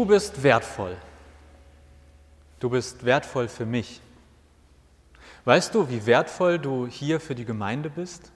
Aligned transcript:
Du 0.00 0.06
bist 0.06 0.42
wertvoll. 0.42 0.96
Du 2.58 2.70
bist 2.70 3.04
wertvoll 3.04 3.48
für 3.48 3.66
mich. 3.66 4.00
Weißt 5.44 5.74
du, 5.74 5.90
wie 5.90 6.06
wertvoll 6.06 6.58
du 6.58 6.86
hier 6.86 7.20
für 7.20 7.34
die 7.34 7.44
Gemeinde 7.44 7.90
bist? 7.90 8.32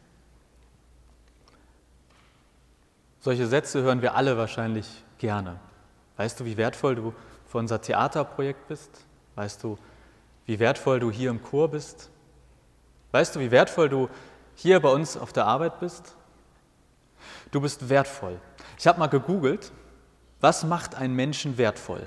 Solche 3.18 3.46
Sätze 3.46 3.81
hören 3.81 4.03
wir 4.03 4.14
alle 4.14 4.37
wahrscheinlich 4.37 4.87
gerne. 5.17 5.59
Weißt 6.18 6.39
du, 6.39 6.45
wie 6.45 6.59
wertvoll 6.59 6.96
du 6.96 7.14
für 7.46 7.57
unser 7.57 7.81
Theaterprojekt 7.81 8.68
bist? 8.68 8.90
Weißt 9.35 9.62
du, 9.62 9.79
wie 10.45 10.59
wertvoll 10.59 11.01
du 11.01 11.11
hier 11.11 11.31
im 11.31 11.43
Chor 11.43 11.71
bist? 11.71 12.11
Weißt 13.11 13.35
du, 13.35 13.40
wie 13.40 13.51
wertvoll 13.51 13.89
du 13.89 14.11
hier 14.54 14.81
bei 14.81 14.90
uns 14.90 15.17
auf 15.17 15.32
der 15.32 15.46
Arbeit 15.46 15.81
bist? 15.81 16.15
Du 17.53 17.62
bist 17.62 17.89
wertvoll. 17.89 18.39
Ich 18.79 18.87
habe 18.87 18.99
mal 18.99 19.07
gegoogelt, 19.07 19.73
was 20.44 20.62
macht 20.62 20.94
einen 20.94 21.16
Menschen 21.16 21.57
wertvoll? 21.57 22.07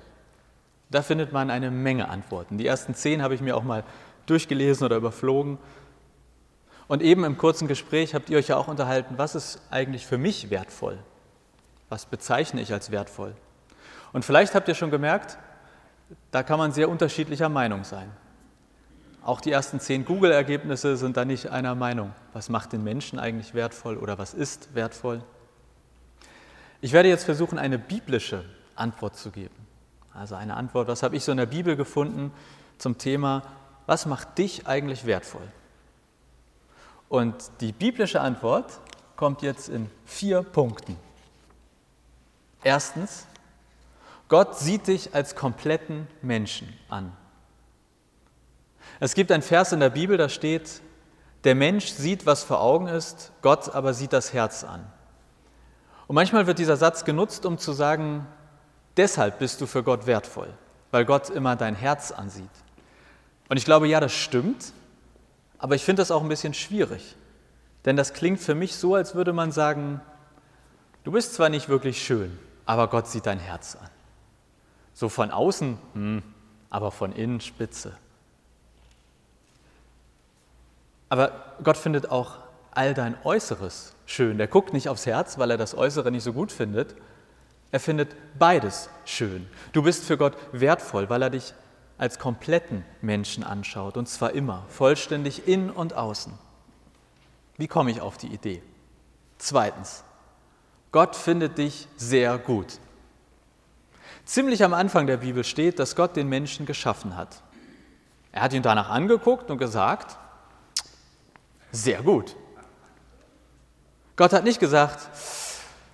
Da 0.92 1.02
findet 1.02 1.34
man 1.34 1.50
eine 1.50 1.72
Menge 1.72 2.08
Antworten. 2.08 2.60
Die 2.60 2.68
ersten 2.68 2.94
zehn 2.94 3.24
habe 3.24 3.34
ich 3.34 3.42
mir 3.42 3.58
auch 3.58 3.64
mal 3.64 3.84
durchgelesen 4.28 4.86
oder 4.86 4.96
überflogen. 4.96 5.58
Und 6.88 7.02
eben 7.02 7.24
im 7.24 7.40
kurzen 7.40 7.68
Gespräch 7.68 8.14
habt 8.14 8.30
ihr 8.30 8.38
euch 8.38 8.50
ja 8.50 8.56
auch 8.58 8.68
unterhalten, 8.68 9.16
was 9.18 9.34
ist 9.34 9.60
eigentlich 9.72 10.06
für 10.06 10.20
mich 10.20 10.52
wertvoll? 10.52 11.00
Was 11.90 12.06
bezeichne 12.06 12.62
ich 12.62 12.72
als 12.72 12.92
wertvoll? 12.92 13.34
Und 14.14 14.24
vielleicht 14.24 14.54
habt 14.54 14.68
ihr 14.68 14.76
schon 14.76 14.92
gemerkt, 14.92 15.40
da 16.30 16.44
kann 16.44 16.60
man 16.60 16.72
sehr 16.72 16.90
unterschiedlicher 16.90 17.50
Meinung 17.50 17.86
sein. 17.86 18.12
Auch 19.24 19.42
die 19.42 19.52
ersten 19.52 19.80
zehn 19.80 20.06
Google-Ergebnisse 20.06 20.96
sind 20.96 21.18
da 21.18 21.26
nicht 21.26 21.50
einer 21.50 21.74
Meinung. 21.74 22.14
Was 22.34 22.50
macht 22.50 22.72
den 22.72 22.84
Menschen 22.84 23.18
eigentlich 23.18 23.56
wertvoll 23.56 23.98
oder 23.98 24.20
was 24.20 24.36
ist 24.36 24.76
wertvoll? 24.76 25.24
Ich 26.82 26.92
werde 26.92 27.10
jetzt 27.10 27.24
versuchen, 27.24 27.58
eine 27.58 27.80
biblische 27.80 28.46
Antwort 28.76 29.16
zu 29.16 29.32
geben. 29.32 29.56
Also 30.14 30.36
eine 30.36 30.56
Antwort, 30.56 30.88
was 30.88 31.04
habe 31.04 31.16
ich 31.16 31.24
so 31.24 31.32
in 31.32 31.38
der 31.38 31.46
Bibel 31.46 31.76
gefunden 31.76 32.32
zum 32.78 32.98
Thema, 32.98 33.44
was 33.86 34.06
macht 34.06 34.38
dich 34.38 34.68
eigentlich 34.68 35.06
wertvoll? 35.06 35.48
Und 37.10 37.36
die 37.62 37.72
biblische 37.72 38.22
Antwort 38.22 38.80
kommt 39.16 39.42
jetzt 39.42 39.70
in 39.70 39.90
vier 40.06 40.44
Punkten. 40.44 40.98
Erstens, 42.64 43.26
Gott 44.28 44.58
sieht 44.60 44.88
dich 44.88 45.16
als 45.16 45.36
kompletten 45.36 46.08
Menschen 46.22 46.72
an. 46.90 47.16
Es 49.00 49.14
gibt 49.14 49.32
ein 49.32 49.42
Vers 49.42 49.72
in 49.72 49.80
der 49.80 49.90
Bibel, 49.90 50.18
da 50.18 50.28
steht, 50.28 50.82
der 51.44 51.56
Mensch 51.56 51.88
sieht, 51.88 52.26
was 52.26 52.44
vor 52.44 52.62
Augen 52.62 52.88
ist, 52.88 53.32
Gott 53.42 53.74
aber 53.74 53.94
sieht 53.94 54.12
das 54.12 54.34
Herz 54.34 54.64
an. 54.64 54.86
Und 56.08 56.16
manchmal 56.16 56.48
wird 56.48 56.60
dieser 56.60 56.78
Satz 56.78 57.04
genutzt, 57.06 57.46
um 57.46 57.58
zu 57.58 57.74
sagen, 57.74 58.26
deshalb 58.96 59.40
bist 59.40 59.60
du 59.62 59.68
für 59.68 59.84
Gott 59.84 60.08
wertvoll, 60.08 60.54
weil 60.92 61.06
Gott 61.06 61.30
immer 61.30 61.56
dein 61.56 61.76
Herz 61.76 62.12
ansieht. 62.12 62.50
Und 63.50 63.58
ich 63.58 63.66
glaube, 63.66 63.88
ja, 63.88 64.00
das 64.00 64.14
stimmt, 64.14 64.74
aber 65.58 65.76
ich 65.76 65.84
finde 65.84 66.02
das 66.02 66.12
auch 66.12 66.22
ein 66.22 66.30
bisschen 66.30 66.54
schwierig. 66.54 67.16
Denn 67.86 67.96
das 67.96 68.14
klingt 68.14 68.40
für 68.40 68.56
mich 68.56 68.76
so, 68.76 68.96
als 68.96 69.16
würde 69.16 69.34
man 69.34 69.52
sagen, 69.52 70.02
du 71.04 71.12
bist 71.12 71.34
zwar 71.34 71.50
nicht 71.50 71.70
wirklich 71.70 72.04
schön, 72.04 72.38
aber 72.66 72.88
Gott 72.88 73.08
sieht 73.08 73.26
dein 73.26 73.40
Herz 73.40 73.76
an. 73.76 73.90
So 74.94 75.10
von 75.10 75.32
außen, 75.32 75.78
hm, 75.94 76.24
aber 76.70 76.92
von 76.92 77.14
innen 77.14 77.40
spitze. 77.40 77.96
Aber 81.10 81.56
Gott 81.64 81.78
findet 81.78 82.12
auch 82.12 82.38
all 82.72 82.94
dein 82.94 83.16
Äußeres 83.24 83.94
schön. 84.08 84.40
Der 84.40 84.48
guckt 84.48 84.74
nicht 84.74 84.90
aufs 84.90 85.06
Herz, 85.06 85.38
weil 85.38 85.52
er 85.52 85.58
das 85.58 85.76
Äußere 85.76 86.12
nicht 86.12 86.24
so 86.24 86.34
gut 86.34 86.52
findet. 86.52 86.96
Er 87.72 87.80
findet 87.80 88.16
beides 88.40 88.90
schön. 89.06 89.48
Du 89.74 89.84
bist 89.84 90.06
für 90.06 90.18
Gott 90.18 90.36
wertvoll, 90.52 91.10
weil 91.10 91.22
er 91.22 91.30
dich 91.30 91.54
als 92.00 92.18
kompletten 92.18 92.86
Menschen 93.02 93.44
anschaut, 93.44 93.98
und 93.98 94.08
zwar 94.08 94.32
immer, 94.32 94.66
vollständig 94.70 95.48
in 95.48 95.70
und 95.70 95.94
außen. 95.94 96.34
Wie 97.58 97.68
komme 97.68 97.92
ich 97.92 98.02
auf 98.02 98.18
die 98.18 98.28
Idee? 98.28 98.62
Zweitens, 99.38 100.04
Gott 100.92 101.16
findet 101.16 101.58
dich 101.58 101.88
sehr 101.98 102.38
gut. 102.38 102.80
Ziemlich 104.26 104.64
am 104.64 104.74
Anfang 104.74 105.08
der 105.08 105.18
Bibel 105.18 105.44
steht, 105.44 105.80
dass 105.80 105.96
Gott 105.96 106.16
den 106.16 106.30
Menschen 106.30 106.66
geschaffen 106.66 107.16
hat. 107.16 107.42
Er 108.32 108.44
hat 108.44 108.54
ihn 108.54 108.62
danach 108.62 108.90
angeguckt 108.90 109.50
und 109.50 109.58
gesagt, 109.58 110.18
sehr 111.72 112.04
gut. 112.04 112.36
Gott 114.18 114.34
hat 114.34 114.44
nicht 114.44 114.60
gesagt, 114.60 115.00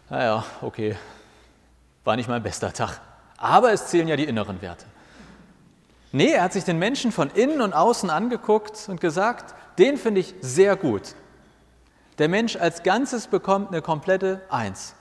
naja, 0.10 0.44
okay, 0.62 0.96
war 2.04 2.16
nicht 2.16 2.28
mein 2.28 2.42
bester 2.42 2.74
Tag. 2.74 3.00
Aber 3.38 3.72
es 3.72 3.88
zählen 3.88 4.08
ja 4.08 4.16
die 4.16 4.24
inneren 4.24 4.62
Werte. 4.62 4.86
Nee, 6.12 6.32
er 6.32 6.44
hat 6.44 6.54
sich 6.54 6.64
den 6.64 6.80
Menschen 6.80 7.12
von 7.12 7.30
innen 7.30 7.62
und 7.62 7.74
außen 7.74 8.10
angeguckt 8.10 8.88
und 8.88 9.00
gesagt, 9.00 9.54
den 9.78 9.98
finde 9.98 10.22
ich 10.22 10.34
sehr 10.42 10.76
gut. 10.76 11.14
Der 12.18 12.30
Mensch 12.30 12.56
als 12.56 12.82
Ganzes 12.82 13.28
bekommt 13.28 13.70
eine 13.70 13.82
komplette 13.82 14.42
Eins. 14.50 14.96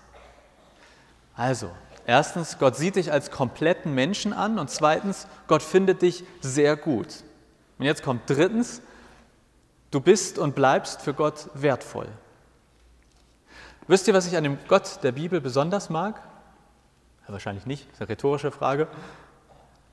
Also, 1.35 1.71
erstens, 2.05 2.59
Gott 2.59 2.77
sieht 2.77 2.97
dich 2.97 3.13
als 3.13 3.31
kompletten 3.31 3.95
Menschen 3.95 4.35
an 4.35 4.59
und 4.59 4.69
zweitens, 4.69 5.27
Gott 5.47 5.63
findet 5.63 6.03
dich 6.03 6.25
sehr 6.41 6.77
gut. 6.77 7.09
Und 7.79 7.87
jetzt 7.87 8.03
kommt 8.03 8.29
drittens, 8.29 8.83
Du 9.93 10.01
bist 10.01 10.39
und 10.39 10.55
bleibst 10.55 11.03
für 11.03 11.13
Gott 11.13 11.51
wertvoll. 11.53 12.09
Wisst 13.93 14.09
ihr, 14.09 14.15
was 14.15 14.27
ich 14.27 14.39
an 14.39 14.43
dem 14.43 14.57
Gott 14.69 15.01
der 15.03 15.13
Bibel 15.13 15.39
besonders 15.43 15.91
mag? 15.91 16.23
Wahrscheinlich 17.27 17.67
nicht, 17.67 17.85
das 17.89 17.93
ist 17.97 18.01
eine 18.01 18.09
rhetorische 18.09 18.51
Frage. 18.51 18.89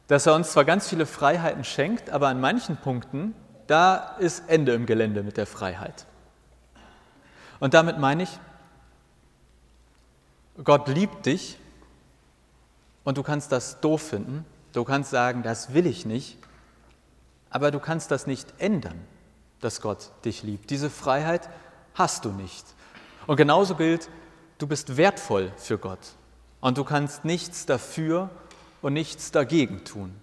Dass 0.08 0.26
er 0.26 0.36
uns 0.36 0.54
zwar 0.54 0.64
ganz 0.64 0.88
viele 0.88 1.06
Freiheiten 1.06 1.66
schenkt, 1.66 2.10
aber 2.10 2.30
an 2.30 2.40
manchen 2.40 2.78
Punkten, 2.78 3.36
da 3.68 4.16
ist 4.20 4.44
Ende 4.48 4.72
im 4.72 4.86
Gelände 4.86 5.22
mit 5.22 5.36
der 5.36 5.46
Freiheit. 5.46 6.06
Und 7.60 7.74
damit 7.74 8.00
meine 8.00 8.24
ich, 8.24 8.40
Gott 10.64 10.88
liebt 10.88 11.26
dich 11.26 11.58
und 13.04 13.18
du 13.18 13.24
kannst 13.24 13.52
das 13.52 13.82
doof 13.82 14.02
finden. 14.02 14.46
Du 14.72 14.86
kannst 14.86 15.10
sagen, 15.10 15.44
das 15.44 15.74
will 15.74 15.86
ich 15.86 16.06
nicht, 16.06 16.38
aber 17.50 17.70
du 17.70 17.82
kannst 17.82 18.12
das 18.12 18.28
nicht 18.28 18.54
ändern 18.60 19.02
dass 19.60 19.82
Gott 19.82 20.12
dich 20.24 20.44
liebt. 20.44 20.70
Diese 20.70 20.90
Freiheit 20.90 21.50
hast 21.94 22.24
du 22.24 22.30
nicht. 22.30 22.66
Und 23.30 23.36
genauso 23.36 23.76
gilt, 23.76 24.10
du 24.58 24.66
bist 24.66 24.98
wertvoll 24.98 25.52
für 25.56 25.78
Gott 25.78 26.00
und 26.62 26.80
du 26.80 26.84
kannst 26.84 27.26
nichts 27.26 27.68
dafür 27.68 28.32
und 28.82 28.94
nichts 28.94 29.30
dagegen 29.30 29.84
tun. 29.86 30.16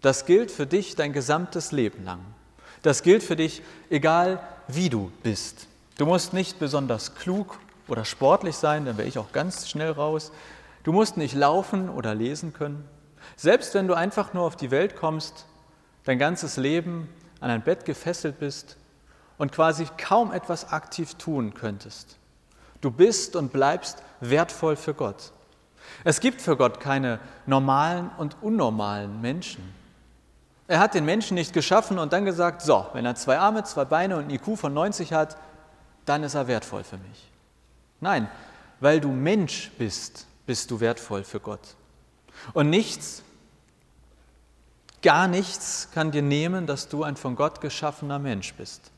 Das 0.00 0.26
gilt 0.26 0.50
für 0.50 0.66
dich 0.66 0.96
dein 0.96 1.12
gesamtes 1.12 1.70
Leben 1.70 2.04
lang. 2.04 2.18
Das 2.82 3.04
gilt 3.04 3.22
für 3.22 3.36
dich, 3.36 3.62
egal 3.88 4.40
wie 4.66 4.88
du 4.88 5.12
bist. 5.22 5.68
Du 5.96 6.06
musst 6.06 6.32
nicht 6.32 6.58
besonders 6.58 7.14
klug 7.14 7.56
oder 7.86 8.04
sportlich 8.04 8.56
sein, 8.56 8.84
dann 8.84 8.98
wäre 8.98 9.06
ich 9.06 9.20
auch 9.20 9.30
ganz 9.30 9.70
schnell 9.70 9.92
raus. 9.92 10.32
Du 10.82 10.90
musst 10.90 11.16
nicht 11.16 11.36
laufen 11.36 11.88
oder 11.88 12.16
lesen 12.16 12.52
können. 12.52 12.82
Selbst 13.36 13.74
wenn 13.74 13.86
du 13.86 13.94
einfach 13.94 14.34
nur 14.34 14.42
auf 14.42 14.56
die 14.56 14.72
Welt 14.72 14.96
kommst, 14.96 15.46
dein 16.02 16.18
ganzes 16.18 16.56
Leben 16.56 17.08
an 17.38 17.50
ein 17.50 17.62
Bett 17.62 17.84
gefesselt 17.84 18.40
bist 18.40 18.76
und 19.38 19.52
quasi 19.52 19.86
kaum 19.98 20.32
etwas 20.32 20.72
aktiv 20.72 21.14
tun 21.14 21.54
könntest. 21.54 22.16
Du 22.80 22.90
bist 22.90 23.36
und 23.36 23.52
bleibst 23.52 24.02
wertvoll 24.20 24.76
für 24.76 24.94
Gott. 24.94 25.32
Es 26.04 26.20
gibt 26.20 26.40
für 26.40 26.56
Gott 26.56 26.80
keine 26.80 27.20
normalen 27.46 28.10
und 28.16 28.36
unnormalen 28.42 29.20
Menschen. 29.20 29.74
Er 30.66 30.78
hat 30.78 30.94
den 30.94 31.04
Menschen 31.04 31.34
nicht 31.34 31.52
geschaffen 31.52 31.98
und 31.98 32.12
dann 32.12 32.24
gesagt, 32.24 32.62
so, 32.62 32.86
wenn 32.92 33.04
er 33.04 33.16
zwei 33.16 33.38
Arme, 33.38 33.64
zwei 33.64 33.84
Beine 33.84 34.16
und 34.16 34.24
ein 34.24 34.30
IQ 34.30 34.56
von 34.56 34.72
90 34.72 35.12
hat, 35.12 35.36
dann 36.04 36.22
ist 36.22 36.34
er 36.34 36.46
wertvoll 36.46 36.84
für 36.84 36.96
mich. 36.96 37.30
Nein, 38.00 38.28
weil 38.78 39.00
du 39.00 39.08
Mensch 39.08 39.70
bist, 39.78 40.26
bist 40.46 40.70
du 40.70 40.80
wertvoll 40.80 41.24
für 41.24 41.40
Gott. 41.40 41.74
Und 42.54 42.70
nichts 42.70 43.22
Gar 45.02 45.28
nichts 45.28 45.88
kann 45.94 46.10
dir 46.10 46.22
nehmen, 46.22 46.66
dass 46.66 46.88
du 46.88 47.04
ein 47.04 47.16
von 47.16 47.34
Gott 47.34 47.60
geschaffener 47.60 48.18
Mensch 48.18 48.52
bist. 48.54 48.90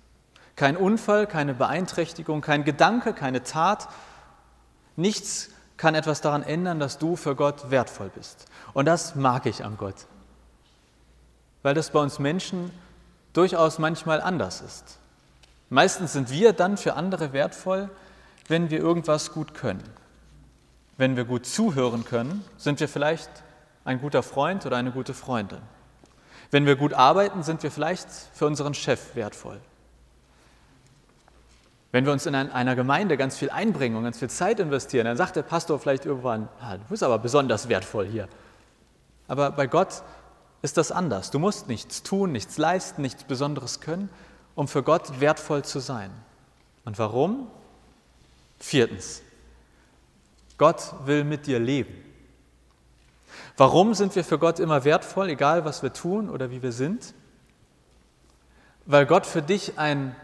Kein 0.63 0.77
Unfall, 0.77 1.27
keine 1.27 1.55
Beeinträchtigung, 1.55 2.41
kein 2.41 2.63
Gedanke, 2.63 3.15
keine 3.15 3.43
Tat. 3.43 3.89
Nichts 4.95 5.51
kann 5.77 5.97
etwas 5.97 6.21
daran 6.21 6.45
ändern, 6.45 6.79
dass 6.79 6.99
du 6.99 7.17
für 7.17 7.35
Gott 7.35 7.73
wertvoll 7.73 8.13
bist. 8.15 8.47
Und 8.73 8.85
das 8.85 9.17
mag 9.17 9.47
ich 9.47 9.65
an 9.65 9.77
Gott, 9.77 10.07
weil 11.65 11.75
das 11.75 11.91
bei 11.91 11.99
uns 11.99 12.21
Menschen 12.21 12.71
durchaus 13.33 13.81
manchmal 13.81 14.21
anders 14.21 14.61
ist. 14.61 15.01
Meistens 15.69 16.13
sind 16.13 16.31
wir 16.31 16.53
dann 16.53 16.77
für 16.77 16.95
andere 16.95 17.33
wertvoll, 17.33 17.91
wenn 18.47 18.71
wir 18.71 18.79
irgendwas 18.79 19.33
gut 19.33 19.55
können. 19.55 19.83
Wenn 20.97 21.17
wir 21.17 21.25
gut 21.25 21.45
zuhören 21.45 22.05
können, 22.05 22.45
sind 22.57 22.79
wir 22.79 22.89
vielleicht 22.89 23.31
ein 23.85 24.01
guter 24.01 24.23
Freund 24.23 24.65
oder 24.65 24.77
eine 24.77 24.93
gute 24.93 25.13
Freundin. 25.13 25.59
Wenn 26.53 26.67
wir 26.67 26.77
gut 26.77 26.95
arbeiten, 26.95 27.43
sind 27.43 27.65
wir 27.65 27.73
vielleicht 27.73 28.07
für 28.33 28.47
unseren 28.47 28.75
Chef 28.75 29.17
wertvoll. 29.17 29.61
Wenn 31.93 32.07
wir 32.07 32.13
uns 32.13 32.25
in 32.25 32.35
einer 32.35 32.75
Gemeinde 32.75 33.19
ganz 33.19 33.37
viel 33.37 33.51
einbringen 33.51 33.97
und 33.97 34.05
ganz 34.05 34.19
viel 34.19 34.31
Zeit 34.31 34.61
investieren, 34.61 35.05
dann 35.05 35.19
sagt 35.19 35.37
der 35.37 35.43
Pastor 35.43 35.79
vielleicht 35.79 36.07
irgendwann, 36.07 36.49
ah, 36.61 36.79
du 36.79 36.85
bist 36.89 37.03
aber 37.03 37.19
besonders 37.19 37.69
wertvoll 37.69 38.07
hier. 38.07 38.29
Aber 39.29 39.51
bei 39.51 39.67
Gott 39.67 40.03
ist 40.63 40.79
das 40.79 40.91
anders. 40.91 41.31
Du 41.31 41.39
musst 41.39 41.69
nichts 41.69 42.03
tun, 42.03 42.33
nichts 42.33 42.57
leisten, 42.57 43.03
nichts 43.03 43.25
Besonderes 43.25 43.81
können, 43.81 44.09
um 44.55 44.69
für 44.69 44.83
Gott 44.83 45.21
wertvoll 45.21 45.65
zu 45.65 45.81
sein. 45.81 46.11
Und 46.87 46.99
warum? 46.99 47.49
Viertens, 48.59 49.23
Gott 50.57 50.95
will 51.05 51.25
mit 51.25 51.47
dir 51.47 51.59
leben. 51.59 51.93
Warum 53.59 53.93
sind 53.93 54.17
wir 54.17 54.25
für 54.25 54.39
Gott 54.39 54.61
immer 54.61 54.85
wertvoll, 54.85 55.29
egal 55.29 55.67
was 55.67 55.83
wir 55.83 55.93
tun 55.93 56.31
oder 56.31 56.51
wie 56.51 56.63
wir 56.63 56.73
sind? 56.73 57.13
Weil 58.87 59.05
Gott 59.05 59.27
für 59.27 59.43
dich 59.43 59.79
einen 59.79 60.17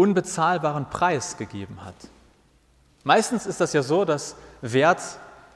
unbezahlbaren 0.00 0.88
Preis 0.88 1.36
gegeben 1.36 1.84
hat. 1.84 1.94
Meistens 3.04 3.44
ist 3.44 3.60
das 3.60 3.74
ja 3.74 3.82
so, 3.82 4.06
dass 4.06 4.34
Wert 4.62 5.02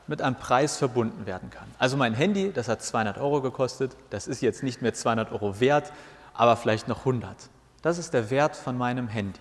mit 0.06 0.20
einem 0.20 0.36
Preis 0.36 0.76
verbunden 0.76 1.24
werden 1.24 1.48
kann. 1.48 1.66
Also 1.78 1.96
mein 1.96 2.12
Handy, 2.12 2.52
das 2.52 2.68
hat 2.68 2.82
200 2.82 3.16
Euro 3.16 3.40
gekostet, 3.40 3.96
das 4.10 4.26
ist 4.26 4.42
jetzt 4.42 4.62
nicht 4.62 4.82
mehr 4.82 4.92
200 4.92 5.32
Euro 5.32 5.60
wert, 5.60 5.94
aber 6.34 6.58
vielleicht 6.58 6.88
noch 6.88 6.98
100. 6.98 7.34
Das 7.80 7.96
ist 7.96 8.12
der 8.12 8.28
Wert 8.28 8.54
von 8.54 8.76
meinem 8.76 9.08
Handy. 9.08 9.40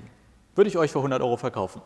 Würde 0.55 0.69
ich 0.69 0.77
euch 0.77 0.93
für 0.93 0.99
100 0.99 1.21
Euro 1.21 1.35
verkaufen. 1.35 1.81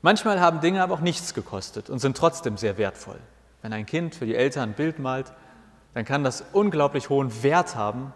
Manchmal 0.00 0.40
haben 0.40 0.62
Dinge 0.62 0.82
aber 0.82 0.94
auch 0.94 1.00
nichts 1.00 1.34
gekostet 1.34 1.90
und 1.90 1.98
sind 1.98 2.16
trotzdem 2.16 2.56
sehr 2.56 2.78
wertvoll. 2.78 3.18
Wenn 3.60 3.74
ein 3.74 3.84
Kind 3.84 4.14
für 4.14 4.24
die 4.24 4.34
Eltern 4.34 4.70
ein 4.70 4.74
Bild 4.74 4.98
malt, 4.98 5.30
dann 5.92 6.06
kann 6.06 6.24
das 6.24 6.42
unglaublich 6.54 7.10
hohen 7.10 7.42
Wert 7.42 7.76
haben, 7.76 8.14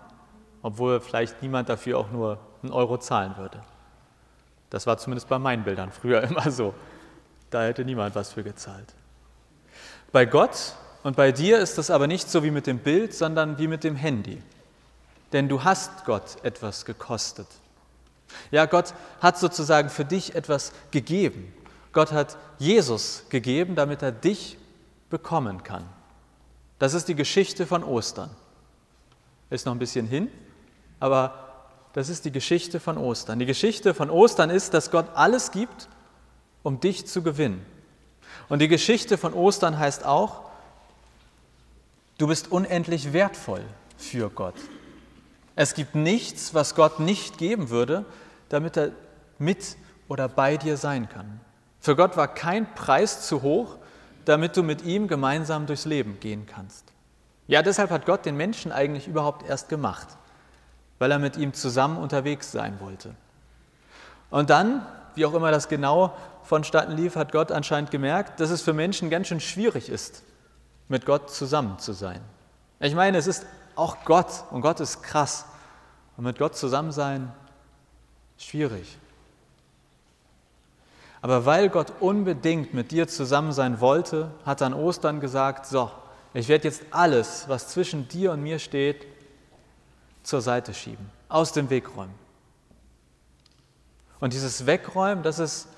obwohl 0.63 1.01
vielleicht 1.01 1.43
niemand 1.43 1.69
dafür 1.69 1.99
auch 1.99 2.11
nur 2.11 2.39
einen 2.63 2.73
Euro 2.73 2.99
zahlen 2.99 3.37
würde. 3.37 3.61
Das 4.71 4.87
war 4.87 4.99
zumindest 4.99 5.29
bei 5.29 5.39
meinen 5.39 5.65
Bildern 5.65 5.91
früher 5.91 6.23
immer 6.31 6.51
so. 6.51 6.75
Da 7.51 7.65
hätte 7.65 7.85
niemand 7.85 8.15
was 8.15 8.33
für 8.33 8.45
gezahlt. 8.45 8.95
Bei 10.13 10.25
Gott 10.25 10.75
und 11.03 11.17
bei 11.17 11.33
dir 11.33 11.59
ist 11.59 11.79
das 11.79 11.91
aber 11.91 12.07
nicht 12.07 12.31
so 12.31 12.43
wie 12.43 12.51
mit 12.51 12.67
dem 12.67 12.79
Bild, 12.79 13.15
sondern 13.15 13.59
wie 13.59 13.69
mit 13.69 13.85
dem 13.85 13.97
Handy. 13.97 14.43
Denn 15.33 15.49
du 15.49 15.65
hast 15.65 16.05
Gott 16.05 16.43
etwas 16.43 16.85
gekostet. 16.85 17.47
Ja, 18.51 18.67
Gott 18.67 18.95
hat 19.21 19.39
sozusagen 19.39 19.89
für 19.89 20.05
dich 20.05 20.35
etwas 20.35 20.73
gegeben. 20.91 21.53
Gott 21.93 22.13
hat 22.13 22.37
Jesus 22.59 23.25
gegeben, 23.29 23.75
damit 23.75 24.03
er 24.03 24.13
dich 24.13 24.57
bekommen 25.09 25.63
kann. 25.65 25.85
Das 26.79 26.95
ist 26.95 27.09
die 27.09 27.15
Geschichte 27.15 27.67
von 27.67 27.83
Ostern. 27.83 28.31
Ist 29.51 29.67
noch 29.67 29.75
ein 29.75 29.79
bisschen 29.79 30.07
hin, 30.07 30.29
aber 31.01 31.50
das 31.93 32.09
ist 32.09 32.25
die 32.25 32.33
Geschichte 32.33 32.81
von 32.81 32.97
Ostern. 32.99 33.39
Die 33.39 33.47
Geschichte 33.47 33.95
von 33.95 34.11
Ostern 34.11 34.51
ist, 34.51 34.75
dass 34.75 34.91
Gott 34.91 35.07
alles 35.15 35.51
gibt, 35.51 35.89
um 36.63 36.81
dich 36.81 37.07
zu 37.07 37.23
gewinnen. 37.23 37.65
Und 38.49 38.61
die 38.61 38.69
Geschichte 38.69 39.19
von 39.19 39.35
Ostern 39.35 39.79
heißt 39.79 40.05
auch, 40.05 40.43
du 42.19 42.29
bist 42.29 42.53
unendlich 42.53 43.13
wertvoll 43.13 43.63
für 43.97 44.31
Gott. 44.31 44.55
Es 45.57 45.75
gibt 45.75 45.95
nichts, 45.95 46.55
was 46.55 46.75
Gott 46.75 47.01
nicht 47.01 47.39
geben 47.39 47.71
würde, 47.71 48.05
damit 48.49 48.77
er 48.77 48.93
mit 49.39 49.77
oder 50.09 50.29
bei 50.29 50.57
dir 50.57 50.77
sein 50.77 51.09
kann. 51.09 51.41
Für 51.81 51.97
Gott 51.97 52.17
war 52.17 52.29
kein 52.29 52.75
Preis 52.75 53.27
zu 53.27 53.43
hoch, 53.43 53.77
damit 54.25 54.57
du 54.57 54.63
mit 54.63 54.83
ihm 54.83 55.09
gemeinsam 55.09 55.67
durchs 55.67 55.87
Leben 55.87 56.21
gehen 56.21 56.47
kannst. 56.47 56.85
Ja, 57.47 57.63
deshalb 57.63 57.91
hat 57.91 58.07
Gott 58.07 58.27
den 58.27 58.37
Menschen 58.37 58.71
eigentlich 58.71 59.09
überhaupt 59.09 59.49
erst 59.49 59.69
gemacht, 59.69 60.09
weil 61.01 61.11
er 61.11 61.19
mit 61.19 61.37
ihm 61.39 61.55
zusammen 61.55 61.97
unterwegs 61.97 62.53
sein 62.53 62.79
wollte. 62.79 63.15
Und 64.31 64.51
dann, 64.51 64.87
wie 65.15 65.25
auch 65.25 65.33
immer 65.33 65.51
das 65.51 65.69
genau 65.69 66.15
vonstatten 66.45 66.93
lief, 66.93 67.17
hat 67.17 67.33
Gott 67.33 67.51
anscheinend 67.51 67.91
gemerkt, 67.91 68.39
dass 68.39 68.51
es 68.51 68.61
für 68.61 68.75
Menschen 68.75 69.09
ganz 69.09 69.27
schön 69.27 69.41
schwierig 69.41 69.89
ist, 69.89 70.23
mit 70.89 71.07
Gott 71.07 71.31
zusammen 71.31 71.79
zu 71.79 71.95
sein. 71.95 72.21
Ich 72.81 72.95
meine, 72.95 73.17
es 73.17 73.27
ist 73.27 73.47
auch 73.77 74.05
Gott 74.05 74.45
und 74.51 74.61
Gott 74.61 74.79
ist 74.79 75.03
krass. 75.03 75.47
Und 76.19 76.25
mit 76.25 76.39
Gott 76.39 76.55
zusammen 76.55 76.93
sein, 76.93 77.33
schwierig. 78.37 78.99
Aber 81.23 81.47
weil 81.47 81.71
Gott 81.71 81.95
unbedingt 82.01 82.75
mit 82.75 82.91
dir 82.91 83.09
zusammen 83.09 83.53
sein 83.53 83.81
wollte, 83.81 84.31
hat 84.45 84.61
er 84.61 84.67
an 84.67 84.75
Ostern 84.75 85.21
gesagt, 85.21 85.65
so, 85.65 85.91
ich 86.35 86.49
werde 86.49 86.65
jetzt 86.65 86.83
alles, 86.91 87.49
was 87.49 87.69
zwischen 87.69 88.07
dir 88.07 88.33
und 88.33 88.43
mir 88.43 88.59
steht, 88.59 89.07
zur 90.23 90.41
Seite 90.41 90.75
schieben, 90.75 91.11
aus 91.29 91.53
dem 91.53 91.71
Weg 91.71 91.97
räumen. 91.97 92.15
Und 94.21 94.33
dieses 94.33 94.67
Wegräumen, 94.67 95.23
das 95.25 95.39
ist 95.39 95.69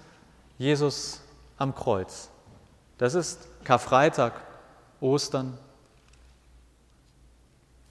Jesus 0.58 1.20
am 1.58 1.74
Kreuz. 1.74 2.28
Das 2.98 3.14
ist 3.14 3.46
Karfreitag, 3.64 4.32
Ostern. 5.00 5.56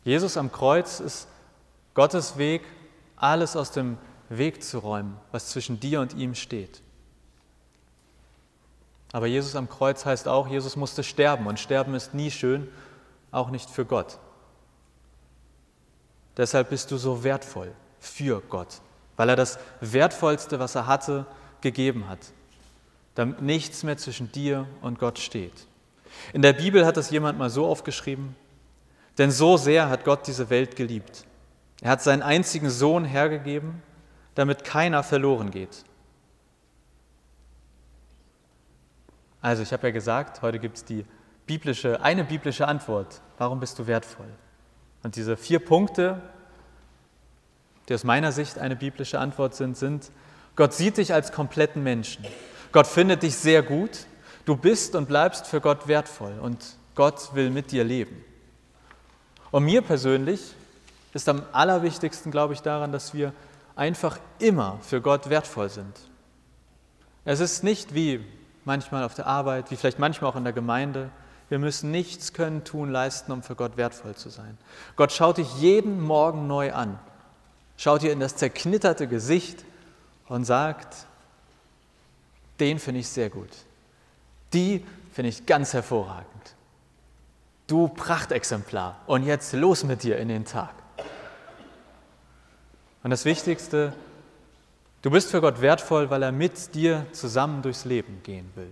Jesus 0.03 0.37
am 0.37 0.51
Kreuz 0.51 0.99
ist 0.99 1.27
Gottes 1.93 2.37
Weg, 2.37 2.63
alles 3.15 3.55
aus 3.55 3.71
dem 3.71 3.97
Weg 4.29 4.63
zu 4.63 4.79
räumen, 4.79 5.17
was 5.31 5.47
zwischen 5.47 5.79
dir 5.79 6.01
und 6.01 6.13
ihm 6.13 6.35
steht. 6.35 6.81
Aber 9.11 9.27
Jesus 9.27 9.55
am 9.55 9.69
Kreuz 9.69 10.05
heißt 10.05 10.27
auch, 10.27 10.47
Jesus 10.47 10.75
musste 10.75 11.03
sterben 11.03 11.47
und 11.47 11.59
sterben 11.59 11.93
ist 11.95 12.13
nie 12.13 12.31
schön, 12.31 12.69
auch 13.31 13.49
nicht 13.49 13.69
für 13.69 13.85
Gott. 13.85 14.17
Deshalb 16.37 16.69
bist 16.69 16.91
du 16.91 16.97
so 16.97 17.23
wertvoll 17.23 17.71
für 17.99 18.41
Gott, 18.49 18.81
weil 19.17 19.29
er 19.29 19.35
das 19.35 19.59
Wertvollste, 19.81 20.59
was 20.59 20.75
er 20.75 20.87
hatte, 20.87 21.25
gegeben 21.61 22.07
hat, 22.07 22.19
damit 23.15 23.41
nichts 23.41 23.83
mehr 23.83 23.97
zwischen 23.97 24.31
dir 24.31 24.65
und 24.81 24.99
Gott 24.99 25.19
steht. 25.19 25.67
In 26.33 26.41
der 26.41 26.53
Bibel 26.53 26.85
hat 26.85 26.97
das 26.97 27.09
jemand 27.09 27.37
mal 27.37 27.49
so 27.49 27.65
aufgeschrieben, 27.65 28.35
denn 29.17 29.31
so 29.31 29.57
sehr 29.57 29.89
hat 29.89 30.05
Gott 30.05 30.27
diese 30.27 30.49
Welt 30.49 30.75
geliebt. 30.75 31.25
Er 31.81 31.91
hat 31.91 32.01
seinen 32.01 32.21
einzigen 32.21 32.69
Sohn 32.69 33.05
hergegeben, 33.05 33.81
damit 34.35 34.63
keiner 34.63 35.03
verloren 35.03 35.51
geht, 35.51 35.83
Also 39.41 39.63
ich 39.63 39.73
habe 39.73 39.87
ja 39.87 39.91
gesagt, 39.91 40.41
heute 40.43 40.59
gibt 40.59 40.77
es 40.77 40.85
die 40.85 41.03
biblische, 41.47 42.01
eine 42.01 42.23
biblische 42.23 42.67
Antwort. 42.67 43.21
Warum 43.37 43.59
bist 43.59 43.79
du 43.79 43.87
wertvoll? 43.87 44.29
Und 45.03 45.15
diese 45.15 45.37
vier 45.37 45.59
Punkte, 45.59 46.21
die 47.89 47.93
aus 47.93 48.03
meiner 48.03 48.31
Sicht 48.31 48.59
eine 48.59 48.75
biblische 48.75 49.19
Antwort 49.19 49.55
sind, 49.55 49.77
sind, 49.77 50.11
Gott 50.55 50.73
sieht 50.73 50.97
dich 50.97 51.13
als 51.13 51.31
kompletten 51.31 51.83
Menschen. 51.83 52.25
Gott 52.71 52.87
findet 52.87 53.23
dich 53.23 53.35
sehr 53.35 53.63
gut. 53.63 54.05
Du 54.45 54.55
bist 54.55 54.95
und 54.95 55.07
bleibst 55.07 55.47
für 55.47 55.61
Gott 55.61 55.87
wertvoll 55.87 56.39
und 56.39 56.75
Gott 56.95 57.33
will 57.33 57.49
mit 57.49 57.71
dir 57.71 57.83
leben. 57.83 58.23
Und 59.51 59.65
mir 59.65 59.81
persönlich 59.81 60.55
ist 61.13 61.27
am 61.27 61.43
allerwichtigsten, 61.51 62.31
glaube 62.31 62.53
ich, 62.53 62.61
daran, 62.61 62.91
dass 62.91 63.13
wir 63.13 63.33
einfach 63.75 64.19
immer 64.39 64.79
für 64.81 65.01
Gott 65.01 65.29
wertvoll 65.29 65.69
sind. 65.69 65.93
Es 67.25 67.39
ist 67.39 67.63
nicht 67.63 67.93
wie 67.93 68.25
manchmal 68.65 69.03
auf 69.03 69.13
der 69.13 69.27
Arbeit, 69.27 69.71
wie 69.71 69.75
vielleicht 69.75 69.99
manchmal 69.99 70.31
auch 70.31 70.35
in 70.35 70.43
der 70.43 70.53
Gemeinde. 70.53 71.09
Wir 71.51 71.59
müssen 71.59 71.91
nichts 71.91 72.31
können, 72.31 72.63
tun, 72.63 72.89
leisten, 72.89 73.33
um 73.33 73.43
für 73.43 73.55
Gott 73.55 73.75
wertvoll 73.75 74.15
zu 74.15 74.29
sein. 74.29 74.57
Gott 74.95 75.11
schaut 75.11 75.37
dich 75.37 75.53
jeden 75.59 75.99
Morgen 75.99 76.47
neu 76.47 76.71
an, 76.71 76.97
schaut 77.75 78.03
dir 78.03 78.13
in 78.13 78.21
das 78.21 78.37
zerknitterte 78.37 79.05
Gesicht 79.05 79.65
und 80.29 80.45
sagt, 80.45 81.05
den 82.61 82.79
finde 82.79 83.01
ich 83.01 83.09
sehr 83.09 83.29
gut. 83.29 83.49
Die 84.53 84.85
finde 85.11 85.27
ich 85.27 85.45
ganz 85.45 85.73
hervorragend. 85.73 86.55
Du 87.67 87.89
Prachtexemplar. 87.89 89.01
Und 89.05 89.23
jetzt 89.23 89.51
los 89.51 89.83
mit 89.83 90.03
dir 90.03 90.19
in 90.19 90.29
den 90.29 90.45
Tag. 90.45 90.73
Und 93.03 93.09
das 93.09 93.25
Wichtigste, 93.25 93.93
Du 95.01 95.09
bist 95.09 95.31
für 95.31 95.41
Gott 95.41 95.61
wertvoll, 95.61 96.09
weil 96.11 96.21
er 96.21 96.31
mit 96.31 96.75
dir 96.75 97.07
zusammen 97.11 97.63
durchs 97.63 97.85
Leben 97.85 98.21
gehen 98.21 98.51
will. 98.55 98.71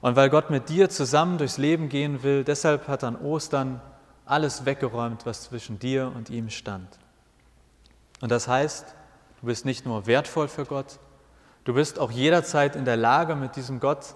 Und 0.00 0.16
weil 0.16 0.30
Gott 0.30 0.50
mit 0.50 0.68
dir 0.68 0.88
zusammen 0.88 1.38
durchs 1.38 1.58
Leben 1.58 1.88
gehen 1.88 2.22
will, 2.22 2.44
deshalb 2.44 2.88
hat 2.88 3.04
an 3.04 3.16
Ostern 3.16 3.80
alles 4.24 4.64
weggeräumt, 4.64 5.26
was 5.26 5.42
zwischen 5.42 5.78
dir 5.78 6.12
und 6.14 6.30
ihm 6.30 6.48
stand. 6.48 6.88
Und 8.20 8.30
das 8.30 8.48
heißt, 8.48 8.94
du 9.40 9.46
bist 9.46 9.64
nicht 9.64 9.84
nur 9.84 10.06
wertvoll 10.06 10.48
für 10.48 10.64
Gott, 10.64 10.98
du 11.64 11.74
bist 11.74 11.98
auch 11.98 12.10
jederzeit 12.10 12.76
in 12.76 12.84
der 12.84 12.96
Lage, 12.96 13.34
mit 13.34 13.56
diesem 13.56 13.80
Gott 13.80 14.14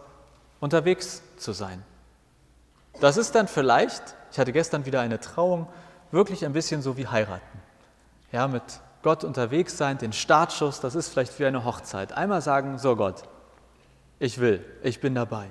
unterwegs 0.60 1.22
zu 1.36 1.52
sein. 1.52 1.82
Das 3.00 3.16
ist 3.16 3.34
dann 3.34 3.48
vielleicht, 3.48 4.02
ich 4.30 4.38
hatte 4.38 4.52
gestern 4.52 4.86
wieder 4.86 5.00
eine 5.00 5.20
Trauung, 5.20 5.66
wirklich 6.10 6.44
ein 6.44 6.52
bisschen 6.52 6.80
so 6.80 6.96
wie 6.96 7.08
heiraten. 7.08 7.60
Ja, 8.32 8.48
mit 8.48 8.62
Gott 9.02 9.24
unterwegs 9.24 9.76
sein, 9.76 9.98
den 9.98 10.12
Startschuss, 10.12 10.80
das 10.80 10.94
ist 10.94 11.08
vielleicht 11.08 11.38
wie 11.38 11.44
eine 11.44 11.64
Hochzeit. 11.64 12.12
Einmal 12.12 12.40
sagen, 12.40 12.78
so 12.78 12.96
Gott, 12.96 13.22
ich 14.18 14.38
will, 14.38 14.64
ich 14.82 15.00
bin 15.00 15.14
dabei. 15.14 15.48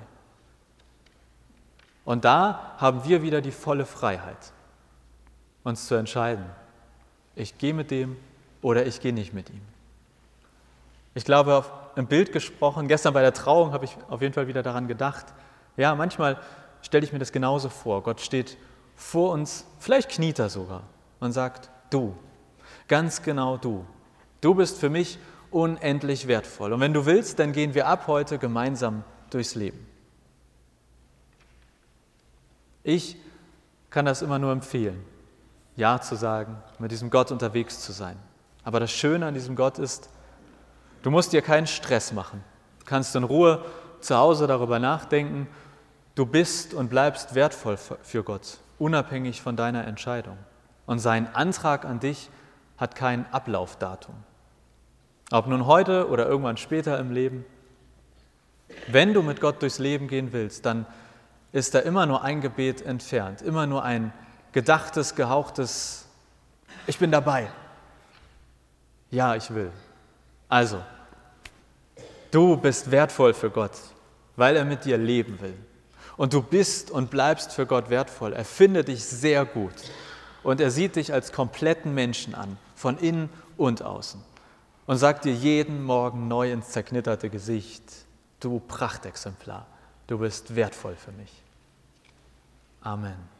Und 2.04 2.24
da 2.24 2.74
haben 2.78 3.04
wir 3.04 3.22
wieder 3.22 3.40
die 3.40 3.50
volle 3.50 3.86
Freiheit, 3.86 4.52
uns 5.62 5.86
zu 5.86 5.94
entscheiden, 5.94 6.44
ich 7.34 7.58
gehe 7.58 7.74
mit 7.74 7.90
dem 7.90 8.16
oder 8.62 8.86
ich 8.86 9.00
gehe 9.00 9.12
nicht 9.12 9.32
mit 9.32 9.50
ihm. 9.50 9.62
Ich 11.14 11.24
glaube, 11.24 11.64
im 11.96 12.06
Bild 12.06 12.32
gesprochen, 12.32 12.88
gestern 12.88 13.14
bei 13.14 13.22
der 13.22 13.32
Trauung 13.32 13.72
habe 13.72 13.84
ich 13.84 13.96
auf 14.08 14.20
jeden 14.20 14.34
Fall 14.34 14.46
wieder 14.46 14.62
daran 14.62 14.88
gedacht, 14.88 15.26
ja, 15.76 15.94
manchmal 15.94 16.38
stelle 16.82 17.04
ich 17.04 17.12
mir 17.12 17.18
das 17.18 17.32
genauso 17.32 17.68
vor. 17.68 18.02
Gott 18.02 18.20
steht 18.20 18.56
vor 18.96 19.32
uns, 19.32 19.64
vielleicht 19.78 20.10
kniet 20.10 20.38
er 20.38 20.48
sogar 20.48 20.82
und 21.20 21.32
sagt, 21.32 21.70
du, 21.90 22.14
ganz 22.88 23.22
genau 23.22 23.56
du, 23.56 23.84
du 24.40 24.54
bist 24.54 24.78
für 24.78 24.90
mich 24.90 25.18
unendlich 25.50 26.26
wertvoll. 26.26 26.72
Und 26.72 26.80
wenn 26.80 26.92
du 26.92 27.06
willst, 27.06 27.38
dann 27.38 27.52
gehen 27.52 27.74
wir 27.74 27.86
ab 27.86 28.06
heute 28.06 28.38
gemeinsam 28.38 29.04
durchs 29.30 29.54
Leben. 29.54 29.93
Ich 32.84 33.16
kann 33.90 34.04
das 34.04 34.22
immer 34.22 34.38
nur 34.38 34.52
empfehlen, 34.52 35.02
Ja 35.74 36.00
zu 36.00 36.14
sagen, 36.14 36.62
mit 36.78 36.92
diesem 36.92 37.10
Gott 37.10 37.32
unterwegs 37.32 37.80
zu 37.80 37.92
sein. 37.92 38.16
Aber 38.62 38.78
das 38.78 38.92
Schöne 38.92 39.26
an 39.26 39.34
diesem 39.34 39.56
Gott 39.56 39.78
ist, 39.78 40.08
du 41.02 41.10
musst 41.10 41.32
dir 41.32 41.42
keinen 41.42 41.66
Stress 41.66 42.12
machen. 42.12 42.44
Du 42.80 42.84
kannst 42.84 43.16
in 43.16 43.24
Ruhe 43.24 43.64
zu 44.00 44.16
Hause 44.16 44.46
darüber 44.46 44.78
nachdenken. 44.78 45.48
Du 46.14 46.26
bist 46.26 46.74
und 46.74 46.90
bleibst 46.90 47.34
wertvoll 47.34 47.76
für 47.76 48.22
Gott, 48.22 48.58
unabhängig 48.78 49.40
von 49.40 49.56
deiner 49.56 49.86
Entscheidung. 49.86 50.36
Und 50.86 50.98
sein 50.98 51.34
Antrag 51.34 51.86
an 51.86 52.00
dich 52.00 52.30
hat 52.76 52.94
kein 52.94 53.24
Ablaufdatum. 53.32 54.14
Ob 55.30 55.46
nun 55.46 55.66
heute 55.66 56.08
oder 56.10 56.26
irgendwann 56.26 56.58
später 56.58 56.98
im 56.98 57.10
Leben. 57.10 57.46
Wenn 58.88 59.14
du 59.14 59.22
mit 59.22 59.40
Gott 59.40 59.62
durchs 59.62 59.78
Leben 59.78 60.08
gehen 60.08 60.32
willst, 60.32 60.66
dann 60.66 60.86
ist 61.54 61.72
da 61.72 61.78
immer 61.78 62.04
nur 62.04 62.24
ein 62.24 62.40
Gebet 62.40 62.82
entfernt, 62.82 63.40
immer 63.40 63.68
nur 63.68 63.84
ein 63.84 64.12
gedachtes, 64.50 65.14
gehauchtes, 65.14 66.04
ich 66.88 66.98
bin 66.98 67.12
dabei. 67.12 67.48
Ja, 69.12 69.36
ich 69.36 69.54
will. 69.54 69.70
Also, 70.48 70.82
du 72.32 72.56
bist 72.56 72.90
wertvoll 72.90 73.34
für 73.34 73.50
Gott, 73.50 73.70
weil 74.34 74.56
er 74.56 74.64
mit 74.64 74.84
dir 74.84 74.98
leben 74.98 75.40
will. 75.40 75.54
Und 76.16 76.32
du 76.32 76.42
bist 76.42 76.90
und 76.90 77.08
bleibst 77.10 77.52
für 77.52 77.66
Gott 77.66 77.88
wertvoll. 77.88 78.32
Er 78.32 78.44
findet 78.44 78.88
dich 78.88 79.04
sehr 79.04 79.44
gut. 79.44 79.74
Und 80.42 80.60
er 80.60 80.72
sieht 80.72 80.96
dich 80.96 81.12
als 81.12 81.30
kompletten 81.30 81.94
Menschen 81.94 82.34
an, 82.34 82.58
von 82.74 82.98
innen 82.98 83.30
und 83.56 83.80
außen 83.80 84.20
und 84.86 84.98
sagt 84.98 85.24
dir 85.24 85.32
jeden 85.32 85.84
Morgen 85.84 86.26
neu 86.26 86.50
ins 86.50 86.70
zerknitterte 86.70 87.30
Gesicht, 87.30 87.84
du 88.40 88.58
Prachtexemplar, 88.58 89.68
du 90.08 90.18
bist 90.18 90.56
wertvoll 90.56 90.96
für 90.96 91.12
mich. 91.12 91.43
Amen. 92.84 93.33